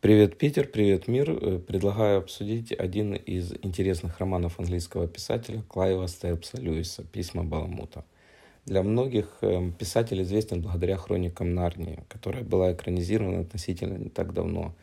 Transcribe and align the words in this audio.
Привет, 0.00 0.38
Питер, 0.38 0.66
привет, 0.66 1.08
мир. 1.08 1.30
Э, 1.30 1.58
предлагаю 1.58 2.20
обсудить 2.20 2.72
один 2.72 3.12
из 3.12 3.52
интересных 3.62 4.18
романов 4.18 4.58
английского 4.58 5.06
писателя 5.06 5.60
Клайва 5.68 6.06
Стелпса 6.06 6.56
Льюиса 6.56 7.04
«Письма 7.04 7.44
Баламута». 7.44 8.06
Для 8.64 8.82
многих 8.82 9.28
э, 9.42 9.70
писатель 9.78 10.22
известен 10.22 10.62
благодаря 10.62 10.96
хроникам 10.96 11.54
Нарнии, 11.54 12.02
которая 12.08 12.44
была 12.44 12.72
экранизирована 12.72 13.40
относительно 13.40 13.98
не 13.98 14.08
так 14.08 14.32
давно. 14.32 14.74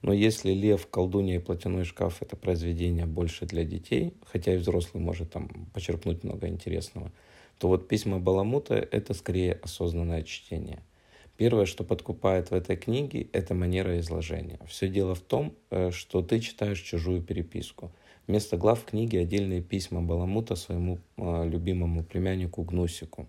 Но 0.00 0.14
если 0.14 0.52
«Лев, 0.52 0.86
колдунья 0.86 1.36
и 1.36 1.38
платяной 1.38 1.84
шкаф»— 1.84 2.16
это 2.22 2.36
произведение 2.36 3.04
больше 3.04 3.44
для 3.44 3.64
детей, 3.64 4.14
хотя 4.24 4.54
и 4.54 4.56
взрослый 4.56 5.02
может 5.02 5.32
там 5.32 5.50
почерпнуть 5.74 6.24
много 6.24 6.48
интересного, 6.48 7.12
то 7.58 7.68
вот 7.68 7.88
«Письма 7.88 8.20
Баламута»— 8.20 8.76
это 8.90 9.12
скорее 9.12 9.52
осознанное 9.52 10.22
чтение— 10.22 10.78
Первое, 11.36 11.64
что 11.64 11.82
подкупает 11.82 12.50
в 12.50 12.54
этой 12.54 12.76
книге, 12.76 13.28
это 13.32 13.54
манера 13.54 13.98
изложения. 13.98 14.60
Все 14.66 14.88
дело 14.88 15.14
в 15.14 15.20
том, 15.20 15.54
э, 15.70 15.90
что 15.90 16.20
ты 16.22 16.40
читаешь 16.40 16.80
чужую 16.80 17.22
переписку. 17.22 17.90
Вместо 18.26 18.56
глав 18.56 18.84
книги 18.84 19.16
отдельные 19.16 19.62
письма 19.62 20.02
Баламута 20.02 20.56
своему 20.56 20.98
э, 21.16 21.48
любимому 21.48 22.04
племяннику 22.04 22.62
Гнусику. 22.62 23.28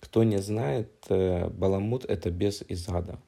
Кто 0.00 0.24
не 0.24 0.38
знает, 0.38 0.90
э, 1.10 1.48
Баламут– 1.50 2.04
это 2.08 2.30
бес 2.30 2.64
из 2.66 2.88
ада, 2.88 3.20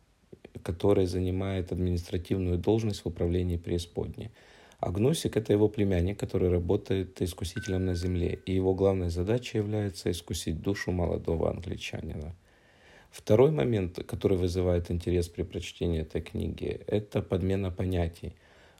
который 0.63 1.05
занимает 1.07 1.71
административную 1.71 2.57
должность 2.57 3.05
в 3.05 3.09
управлении 3.09 3.59
преисподней. 3.59 4.31
А 4.81 4.91
Гнусик– 4.91 5.37
это 5.37 5.53
его 5.53 5.69
племянник, 5.69 6.19
который 6.19 6.49
работает 6.49 7.21
искусителем 7.21 7.85
на 7.85 7.95
земле, 7.95 8.41
и 8.47 8.55
его 8.55 8.75
главной 8.75 9.11
задачей 9.11 9.59
является 9.59 10.11
искусить 10.11 10.63
душу 10.63 10.91
молодого 10.91 11.51
англичанина– 11.51 12.35
Второй 13.15 13.53
момент, 13.53 14.01
который 14.07 14.37
вызывает 14.37 14.91
интерес 14.91 15.29
при 15.29 15.45
прочтении 15.45 16.01
этой 16.01 16.21
книги, 16.21 16.81
это 16.89 17.23
подмена 17.23 17.71
понятий. 17.71 18.33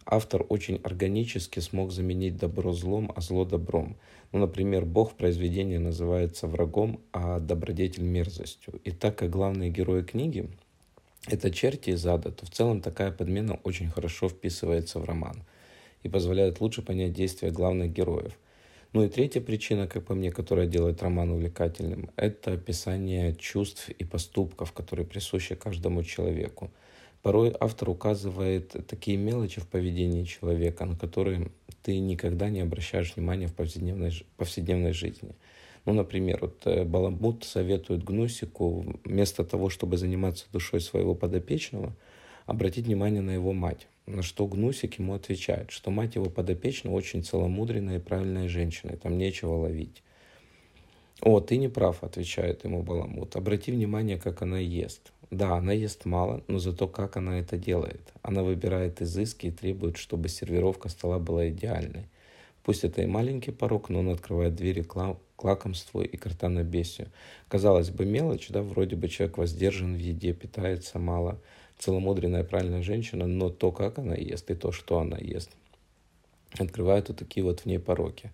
Автор 0.05 0.45
очень 0.49 0.81
органически 0.83 1.61
смог 1.61 1.93
заменить 1.93 2.37
добро 2.37 2.73
злом, 2.73 3.13
а 3.15 3.21
зло 3.21 3.45
добром. 3.45 3.97
Ну, 4.33 4.41
например, 4.41 4.87
Бог 4.87 5.13
в 5.13 5.15
произведении 5.15 5.77
называется 5.77 6.49
врагом, 6.49 7.01
а 7.13 7.39
добродетель 7.39 8.03
мерзостью. 8.03 8.81
И 8.83 8.91
так 8.91 9.17
как 9.17 9.31
главные 9.31 9.71
герои 9.71 10.03
книги– 10.03 10.51
это 11.29 11.53
черти 11.53 11.91
из 11.91 12.05
ада, 12.05 12.33
то 12.33 12.45
в 12.45 12.51
целом 12.51 12.81
такая 12.81 13.13
подмена 13.13 13.61
очень 13.63 13.89
хорошо 13.89 14.29
вписывается 14.29 14.99
в 14.99 15.05
роман 15.05 15.45
и 16.03 16.09
позволяет 16.09 16.61
лучше 16.61 16.83
понять 16.83 17.13
действия 17.13 17.53
главных 17.53 17.93
героев. 17.93 18.37
Ну 18.95 19.03
и 19.03 19.09
третья 19.09 19.41
причина, 19.41 19.89
как 19.89 20.05
по 20.05 20.15
мне, 20.15 20.31
которая 20.31 20.69
делает 20.69 21.03
роман 21.03 21.33
увлекательным, 21.33 22.11
это 22.15 22.53
описание 22.53 23.35
чувств 23.35 23.89
и 23.89 24.05
поступков, 24.05 24.71
которые 24.71 25.05
присущи 25.05 25.57
каждому 25.57 26.05
человеку. 26.05 26.71
Порой 27.21 27.53
автор 27.59 27.91
указывает 27.91 28.87
такие 28.87 29.17
мелочи 29.17 29.61
в 29.61 29.67
поведении 29.67 30.23
человека, 30.23 30.85
на 30.85 30.97
которые 30.97 31.51
ты 31.83 31.99
никогда 31.99 32.49
не 32.51 32.61
обращаешь 32.61 33.17
внимания 33.17 33.49
в 33.49 33.55
повседневной, 33.55 34.13
повседневной 34.37 34.93
жизни. 34.93 35.35
Ну, 35.87 35.93
например, 35.93 36.39
вот 36.43 36.65
э, 36.65 36.85
Баламут 36.85 37.43
советует 37.43 38.05
Гнусику 38.05 39.01
вместо 39.05 39.43
того, 39.43 39.71
чтобы 39.71 39.97
заниматься 39.97 40.47
душой 40.53 40.81
своего 40.81 41.17
подопечного, 41.17 41.97
обратить 42.47 42.87
внимание 42.87 43.23
на 43.23 43.33
его 43.33 43.53
мать. 43.53 43.89
На 44.07 44.23
что 44.23 44.47
Гнусик 44.47 44.99
ему 44.99 45.15
отвечает, 45.15 45.71
что 45.71 45.91
мать 45.91 46.15
его 46.15 46.27
подопечна 46.27 46.93
очень 46.93 47.25
целомудренная 47.25 47.97
и 47.97 48.03
правильная 48.03 48.49
женщина, 48.49 48.93
и 48.93 48.97
там 48.97 49.17
нечего 49.17 49.55
ловить. 49.55 50.03
«О, 51.23 51.41
ты 51.41 51.57
не 51.57 51.69
прав»,— 51.69 51.99
отвечает 52.05 52.65
ему 52.65 52.83
Баламут. 52.83 53.35
«Обрати 53.35 53.73
внимание, 53.73 54.19
как 54.19 54.43
она 54.43 54.59
ест. 54.59 55.13
Да, 55.31 55.57
она 55.57 55.73
ест 55.73 56.05
мало, 56.05 56.45
но 56.49 56.59
зато 56.59 56.87
как 56.87 57.17
она 57.17 57.39
это 57.39 57.57
делает. 57.57 58.13
Она 58.21 58.43
выбирает 58.43 59.01
изыски 59.01 59.47
и 59.47 59.51
требует, 59.51 59.97
чтобы 59.97 60.29
сервировка 60.29 60.91
стола 60.91 61.19
была 61.19 61.49
идеальной. 61.49 62.07
Пусть 62.63 62.85
это 62.85 63.01
и 63.01 63.07
маленький 63.07 63.53
порог, 63.53 63.89
но 63.89 64.01
он 64.01 64.11
открывает 64.11 64.55
двери 64.55 64.83
к 64.83 65.17
лакомству 65.43 66.03
и 66.03 66.17
картанобесию. 66.17 67.09
Казалось 67.49 67.91
бы, 67.91 68.05
мелочь, 68.05 68.49
да, 68.49 68.63
вроде 68.63 68.97
бы 68.97 69.09
человек 69.09 69.39
воздержан 69.39 69.95
в 69.95 69.99
еде, 69.99 70.35
питается 70.35 70.99
мало— 70.99 71.41
целомудренная, 71.79 72.45
правильная 72.45 72.83
женщина, 72.83 73.27
но 73.27 73.51
то, 73.51 73.73
как 73.73 73.99
она 73.99 74.15
ест, 74.15 74.51
и 74.51 74.55
то, 74.55 74.73
что 74.73 74.99
она 74.99 75.19
ест, 75.19 75.51
открывают 76.59 77.09
вот 77.09 77.19
такие 77.19 77.45
вот 77.45 77.61
в 77.61 77.67
ней 77.67 77.79
пороки. 77.79 78.31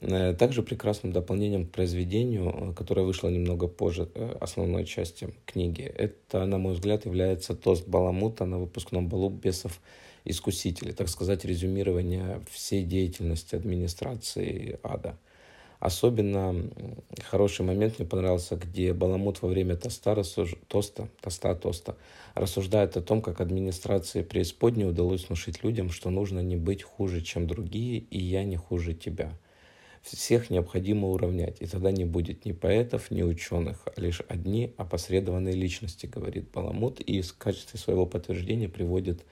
Э, 0.00 0.34
также 0.34 0.62
прекрасным 0.62 1.12
дополнением 1.12 1.66
к 1.66 1.70
произведению, 1.70 2.50
э, 2.50 2.74
которое 2.74 3.02
вышло 3.02 3.28
немного 3.28 3.66
позже 3.66 4.08
э, 4.14 4.36
основной 4.40 4.84
части 4.84 5.32
книги, 5.46 5.82
это, 5.82 6.44
на 6.44 6.58
мой 6.58 6.74
взгляд, 6.74 7.06
является 7.06 7.54
тост 7.54 7.88
Баламута 7.88 8.44
на 8.44 8.58
выпускном 8.58 9.08
балу 9.08 9.30
бесов 9.30 9.80
искусителей, 10.24 10.92
так 10.92 11.08
сказать, 11.08 11.44
резюмирование 11.44 12.42
всей 12.50 12.84
деятельности 12.84 13.54
администрации 13.54 14.78
ада. 14.82 15.16
Особенно 15.78 16.54
хороший 17.24 17.62
момент 17.66 17.98
мне 17.98 18.08
понравился, 18.08 18.56
где 18.56 18.92
Баламут 18.92 19.42
во 19.42 19.48
время 19.48 19.76
тоста, 19.76 20.14
рассуж... 20.14 20.54
тоста, 20.68 21.08
тоста, 21.20 21.54
тоста 21.54 21.96
рассуждает 22.34 22.96
о 22.96 23.02
том, 23.02 23.20
как 23.20 23.40
администрации 23.40 24.22
преисподней 24.22 24.88
удалось 24.88 25.26
внушить 25.26 25.62
людям, 25.62 25.90
что 25.90 26.10
нужно 26.10 26.40
не 26.40 26.56
быть 26.56 26.82
хуже, 26.82 27.20
чем 27.20 27.46
другие, 27.46 27.98
и 27.98 28.18
я 28.18 28.44
не 28.44 28.56
хуже 28.56 28.94
тебя. 28.94 29.32
Всех 30.02 30.50
необходимо 30.50 31.08
уравнять, 31.08 31.56
и 31.60 31.66
тогда 31.66 31.90
не 31.90 32.04
будет 32.04 32.44
ни 32.44 32.52
поэтов, 32.52 33.10
ни 33.10 33.22
ученых, 33.22 33.82
а 33.86 34.00
лишь 34.00 34.22
одни 34.28 34.72
опосредованные 34.76 35.54
личности, 35.54 36.06
говорит 36.06 36.50
Баламут, 36.52 37.00
и 37.00 37.22
в 37.22 37.36
качестве 37.36 37.80
своего 37.80 38.06
подтверждения 38.06 38.68
приводит 38.68 39.24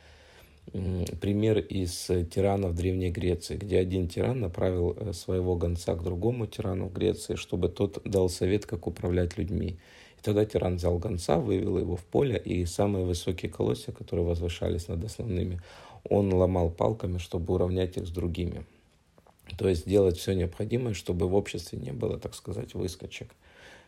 пример 1.21 1.59
из 1.59 2.11
тиранов 2.35 2.75
Древней 2.75 3.11
Греции, 3.11 3.57
где 3.57 3.79
один 3.79 4.09
тиран 4.09 4.41
направил 4.41 4.97
э, 4.97 5.13
своего 5.13 5.55
гонца 5.55 5.95
к 5.95 6.03
другому 6.03 6.47
тирану 6.47 6.89
в 6.89 6.93
Греции, 6.93 7.37
чтобы 7.37 7.69
тот 7.69 8.03
дал 8.05 8.29
совет, 8.29 8.67
как 8.67 8.89
управлять 8.89 9.39
людьми. 9.39 9.77
И 10.19 10.23
тогда 10.23 10.45
тиран 10.45 10.77
взял 10.77 10.99
гонца, 10.99 11.39
вывел 11.39 11.79
его 11.79 11.97
в 11.97 12.05
поле, 12.05 12.37
и 12.37 12.65
самые 12.65 13.05
высокие 13.05 13.53
колосья, 13.53 13.93
которые 13.93 14.27
возвышались 14.27 14.89
над 14.89 15.05
основными, 15.05 15.61
он 16.09 16.35
ломал 16.35 16.71
палками, 16.71 17.19
чтобы 17.19 17.55
уравнять 17.55 17.97
их 17.97 18.07
с 18.07 18.11
другими. 18.11 18.67
То 19.57 19.69
есть 19.69 19.89
делать 19.89 20.17
все 20.17 20.33
необходимое, 20.33 20.95
чтобы 20.95 21.29
в 21.29 21.35
обществе 21.35 21.79
не 21.79 21.93
было, 21.93 22.19
так 22.19 22.35
сказать, 22.35 22.75
выскочек. 22.75 23.29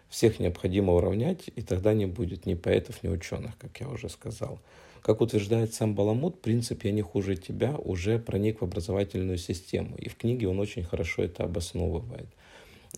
Всех 0.09 0.39
необходимо 0.39 0.95
уравнять, 0.95 1.51
и 1.55 1.63
тогда 1.63 1.93
не 1.93 2.07
будет 2.07 2.47
ни 2.47 2.55
поэтов, 2.55 3.03
ни 3.03 3.09
ученых, 3.09 3.59
как 3.59 3.81
я 3.81 3.89
уже 3.89 4.09
сказал. 4.09 4.61
Как 5.03 5.21
утверждает 5.21 5.73
сам 5.73 5.95
Баламут, 5.95 6.41
принцип 6.41 6.85
«я 6.85 6.91
не 6.91 7.03
хуже 7.03 7.37
тебя» 7.37 7.77
уже 7.77 8.19
проник 8.19 8.61
в 8.61 8.65
образовательную 8.65 9.39
систему, 9.39 9.97
и 9.97 10.09
в 10.09 10.17
книге 10.17 10.49
он 10.49 10.59
очень 10.59 10.83
хорошо 10.83 11.23
это 11.23 11.45
обосновывает. 11.45 12.27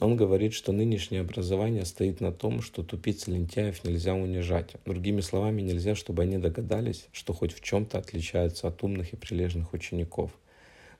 Он 0.00 0.16
говорит, 0.16 0.54
что 0.54 0.72
нынешнее 0.72 1.22
образование 1.22 1.84
стоит 1.84 2.20
на 2.20 2.30
том, 2.32 2.62
что 2.62 2.82
тупиц 2.82 3.26
и 3.26 3.32
лентяев 3.32 3.82
нельзя 3.84 4.14
унижать. 4.14 4.70
Другими 4.84 5.20
словами, 5.20 5.60
нельзя, 5.60 5.94
чтобы 5.96 6.22
они 6.22 6.38
догадались, 6.38 7.08
что 7.12 7.32
хоть 7.32 7.52
в 7.52 7.60
чем-то 7.62 7.98
отличаются 7.98 8.68
от 8.68 8.82
умных 8.84 9.12
и 9.12 9.16
прилежных 9.16 9.72
учеников. 9.72 10.30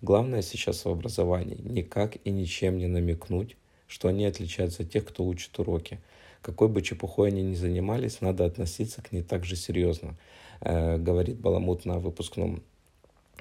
Главное 0.03 0.43
сейчас 0.43 0.85
в 0.85 0.89
образовании– 0.89 1.59
никак 1.65 2.17
и 2.25 2.31
ничем 2.31 2.79
не 2.79 2.87
намекнуть, 2.87 3.57
что 3.89 4.09
они 4.09 4.25
отличаются 4.27 4.85
от 4.85 4.91
тех, 4.91 5.05
кто 5.05 5.25
учит 5.25 5.59
уроки. 5.59 5.99
Какой 6.43 6.69
бы 6.69 6.83
чепухой 6.83 7.31
они 7.31 7.43
ни 7.43 7.55
занимались, 7.55 8.21
надо 8.21 8.45
относиться 8.45 9.03
к 9.03 9.11
ней 9.11 9.23
так 9.23 9.45
же 9.45 9.57
серьезно, 9.57 10.17
э, 10.61 10.99
говорит 10.99 11.41
Баламут 11.41 11.85
на 11.85 11.99
выпускном 11.99 12.63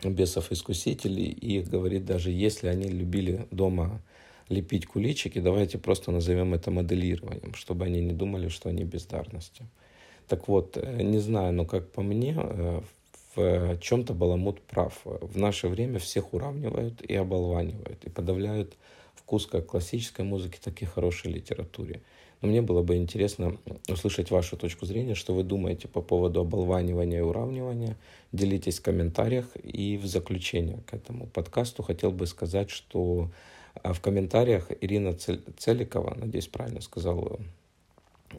бесов-искусителей, 0.03 1.25
и 1.25 1.61
говорит, 1.61 2.05
даже 2.05 2.31
если 2.31 2.67
они 2.67 2.89
любили 2.89 3.47
дома 3.51 4.01
лепить 4.49 4.85
куличики, 4.85 5.39
давайте 5.39 5.77
просто 5.77 6.11
назовем 6.11 6.53
это 6.53 6.71
моделированием, 6.71 7.53
чтобы 7.53 7.85
они 7.85 8.01
не 8.01 8.13
думали, 8.13 8.47
что 8.47 8.69
они 8.69 8.83
бездарности. 8.83 9.65
Так 10.27 10.47
вот, 10.47 10.77
э, 10.77 11.01
не 11.01 11.19
знаю, 11.19 11.53
но 11.53 11.65
как 11.65 11.91
по 11.91 12.01
мне, 12.01 12.35
э, 12.37 12.81
в 13.35 13.77
чем-то 13.79 14.13
Баламут 14.13 14.61
прав. 14.61 14.99
В 15.03 15.37
наше 15.37 15.67
время 15.67 15.99
всех 15.99 16.33
уравнивают 16.33 17.01
и 17.01 17.13
оболванивают, 17.13 18.03
и 18.03 18.09
подавляют 18.09 18.73
вкус 19.27 19.45
как 19.45 19.65
классической 19.65 20.23
музыки, 20.23 20.57
так 20.63 20.81
и 20.81 20.85
хорошей 20.85 21.33
литературе. 21.33 21.99
Но 22.41 22.47
мне 22.47 22.61
было 22.61 22.81
бы 22.81 22.95
интересно 22.95 23.57
услышать 23.89 24.31
вашу 24.31 24.55
точку 24.55 24.85
зрения, 24.85 25.15
что 25.15 25.33
вы 25.33 25.43
думаете 25.43 25.89
по 25.89 26.01
поводу 26.01 26.39
оболванивания 26.39 27.19
и 27.19 27.21
уравнивания. 27.21 27.97
Делитесь 28.31 28.79
в 28.79 28.83
комментариях. 28.83 29.47
И 29.61 29.97
в 29.97 30.05
заключение 30.05 30.79
к 30.87 30.93
этому 30.93 31.27
подкасту 31.27 31.83
хотел 31.83 32.11
бы 32.11 32.25
сказать, 32.25 32.69
что 32.69 33.29
а, 33.83 33.91
в 33.91 33.99
комментариях 33.99 34.71
Ирина 34.79 35.13
Целикова, 35.13 36.15
надеюсь, 36.15 36.47
правильно 36.47 36.79
сказал, 36.79 37.37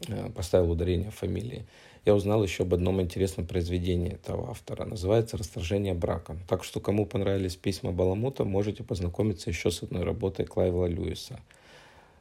э, 0.07 0.31
поставил 0.31 0.71
ударение 0.71 1.11
в 1.11 1.15
фамилии, 1.15 1.67
я 2.09 2.15
узнал 2.15 2.43
еще 2.43 2.63
об 2.63 2.73
одном 2.73 2.99
интересном 3.01 3.45
произведении 3.45 4.13
этого 4.13 4.49
автора. 4.49 4.83
Называется 4.83 5.37
«Расторжение 5.37 5.93
брака». 5.93 6.37
Так 6.47 6.63
что, 6.63 6.79
кому 6.79 7.05
понравились 7.05 7.55
письма 7.55 7.91
Баламута, 7.91 8.45
можете 8.45 8.83
познакомиться 8.83 9.51
еще 9.51 9.69
с 9.69 9.83
одной 9.83 10.03
работой 10.03 10.47
Клайвела 10.47 10.87
Льюиса. 10.87 11.39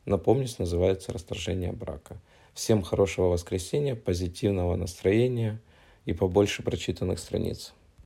Напомню, 0.05 0.46
называется 0.58 1.11
«Расторжение 1.11 1.73
брака». 1.73 2.20
Всем 2.52 2.82
хорошего 2.82 3.29
воскресенья, 3.29 3.94
позитивного 3.94 4.76
настроения 4.76 5.58
и 6.05 6.12
побольше 6.12 6.62
прочитанных 6.62 7.19
страниц. 7.19 7.73